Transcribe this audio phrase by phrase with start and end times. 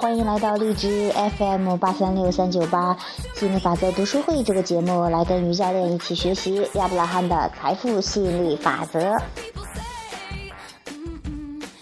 [0.00, 2.96] 欢迎来到荔枝 FM 八三六三九八
[3.34, 9.16] 吸引力法则读书会这个节目，来跟于教练一起学习亚伯拉罕的财富吸引力法则。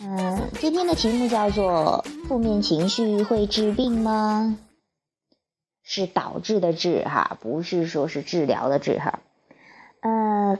[0.02, 4.56] 嗯，今天的题目叫做“负面情绪会治病吗？”
[5.84, 9.20] 是导致的治哈，不是说是治疗的治哈。
[10.00, 10.58] 嗯。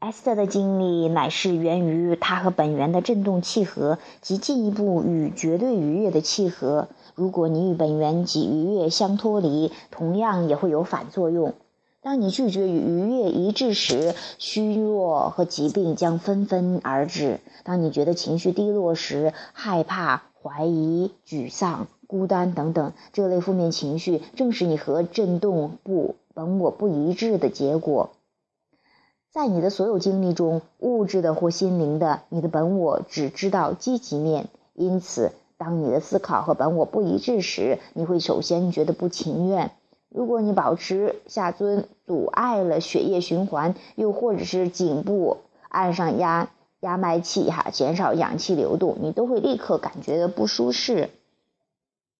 [0.00, 6.86] S 特的经历乃是源于他和本源的振动契合及进一步与绝对愉悦的契合。
[7.16, 11.54] 如果你与本源及愉悦相脱离，同样也会有反作用。
[12.00, 17.40] 当你拒绝与愉悦一致时，虚弱和疾病将纷纷而至。
[17.64, 28.10] 当你觉得情绪低落时，害怕、怀疑、沮丧、孤单等等这类负面情绪，正是你和振动不本我不一致的结果。
[29.38, 34.48] 在你的所有经历中，物质的或心灵的，你的本我只知道积极面。
[34.74, 39.70] 因此，当你的思考和本我不一致时，你会首先觉得不情愿。
[40.08, 45.36] 如果你保持下尊，阻碍了血液循环，又或者是颈部
[45.68, 46.50] 按上压
[46.80, 51.10] 压脉器，哈，减少氧气流动，你都会立刻感觉到不舒适。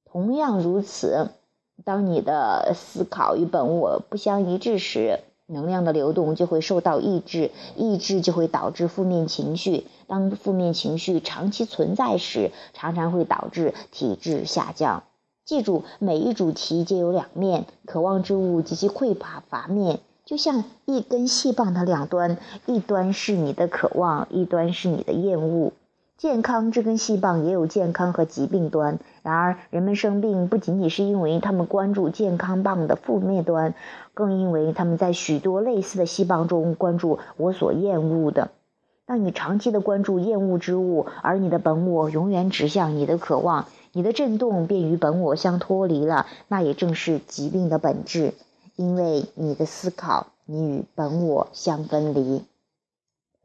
[0.05, 1.31] 同样如此，
[1.85, 9.87] 当你的思考与本我不相一致时，能量的流动就会受到抑制，抑制就会导致负面情绪。
[10.07, 15.05] 当负面情绪长期存在时，常常会导致体质下降。
[15.47, 25.73] 记住，每一主题皆有两面，渴望之物及其匮乏乏面，就像一根细棒的两端，一端是你的渴望，一端是你的厌恶。
[26.19, 33.73] 健康这根细棒也有健康和疾病端，然而人们生病不仅仅是因为他们关注健康棒的负面端，
[34.15, 38.51] 更因为他们在许多类似的细棒中关注我所厌恶的。
[39.07, 46.27] 当你长期的关注厌恶之物，而你的本我永远指向你的渴望，你的振动便与本我相脱离了。
[46.49, 48.35] 那也正是疾病的本质，
[48.75, 52.43] 因为你的思考，你与本我相分离。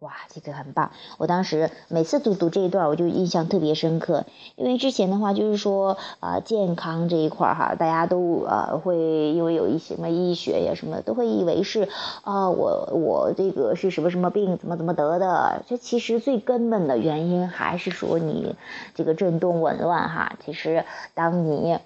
[0.04, 0.92] 哇，这个很棒！
[1.18, 4.26] 我当时每次读读这一段，我就印象特别深刻。
[4.58, 8.98] 因为之前的话，就是说啊，健康这一块儿哈，大家都呃会
[9.32, 11.88] 因为有一些什么医学呀什么，都会以为是
[12.24, 15.64] 啊，我我这个是什么什么病，怎么怎么得的？
[15.68, 18.58] 这其实最根本的原因还是说你
[18.96, 20.36] 这个振动紊乱哈。
[20.44, 20.84] 其实
[21.14, 21.80] 当你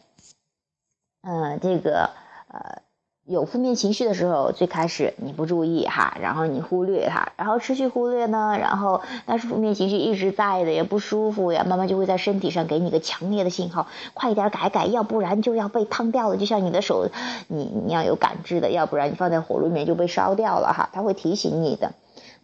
[1.22, 2.10] 嗯这个
[2.48, 2.87] 呃。
[3.28, 16.38] 有负面情绪的时候，最开始你不注意哈，然后你忽略它，然后持续忽略呢，然后但是负面情绪一直在的，也不舒服呀，慢慢就会在身体上给你个强烈的信号，快点改改，要不然就要被烫掉了。
[16.38, 17.10] 就像你的手，
[17.50, 21.92] 你你要有感知的，要不然你放在火炉里面就被烧掉了哈，它会提醒你的。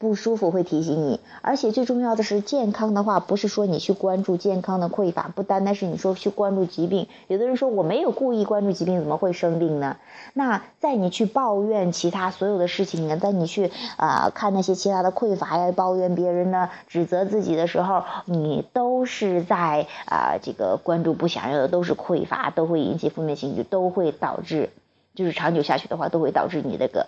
[0.03, 7.07] 不舒服会提醒你，而且最重要的是健康的话，不是说你去关注健康的匮乏，不单单是你说去关注疾病。
[7.29, 9.95] 有的人说我没有故意关注疾病，怎么会生病呢？
[10.33, 24.69] 那在你去抱怨其他所有的事情呢，在你去啊看那些其他的匮乏呀，抱怨别人呢，指责自己的时候，你都是在啊这个关注不想要的，都是匮乏，都会引起负面情绪，都会导致，
[25.15, 27.07] 就是长久下去的话，都会导致你这个。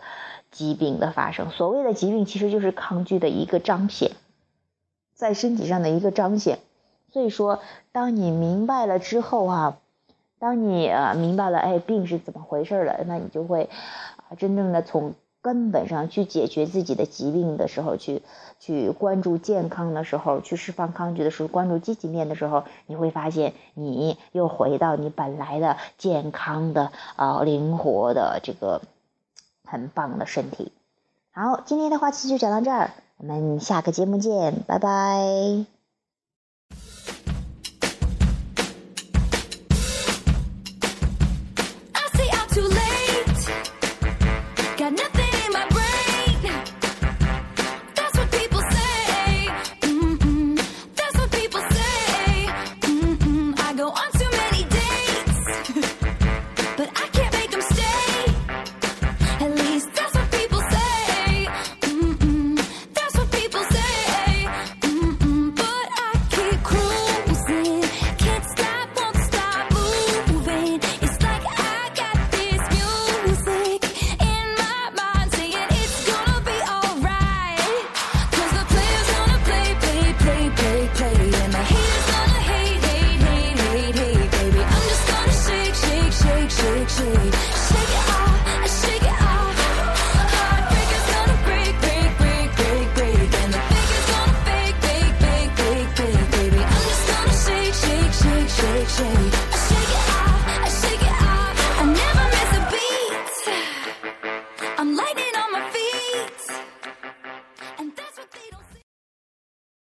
[0.51, 4.11] 疾病的发生，所谓的疾病其实就是抗拒的一个彰显，
[5.13, 6.59] 在身体上的一个彰显。
[7.11, 7.59] 所以说，
[7.91, 9.79] 当你明白了之后啊，
[10.39, 13.69] 当你呃明白了，哎，病是怎么回事了，那你就会
[14.29, 18.23] 啊真正的从根本上去解决自己的疾病的时候，去
[18.59, 28.81] 去关注健康的时候，去释放抗拒的时候，关注积极面的时候，你会发现你又回到你本来的健康的啊灵活的这个。
[29.67, 30.71] 很棒的身体，
[31.31, 35.74] 好，今天的话题就讲到这儿，我们下个节目见，拜拜。